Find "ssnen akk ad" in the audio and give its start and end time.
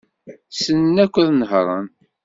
0.55-1.29